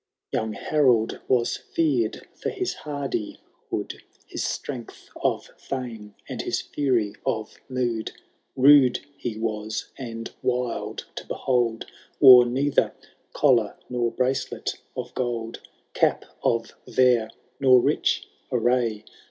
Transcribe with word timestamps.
VIII. 0.33 0.39
Young 0.39 0.53
Harold 0.53 1.19
was 1.27 1.57
fear'd 1.57 2.27
for 2.33 2.49
his 2.49 2.73
hardihood. 2.73 4.01
His 4.25 4.43
strength 4.43 5.09
of 5.17 5.51
fame, 5.59 6.15
and 6.27 6.41
his 6.41 6.59
fury 6.59 7.13
of 7.23 7.57
mood. 7.69 8.11
Bude 8.57 9.01
he 9.15 9.37
was 9.37 9.91
and 9.99 10.31
wild 10.41 11.05
to 11.17 11.27
behold. 11.27 11.85
Wore 12.19 12.47
neither 12.47 12.95
collar 13.33 13.77
nor 13.89 14.09
bracelet 14.11 14.81
of 14.97 15.13
gold. 15.13 15.61
Cap 15.93 16.25
of 16.43 16.71
vair 16.87 17.29
nor 17.59 17.79
rich 17.79 18.27
array. 18.51 19.05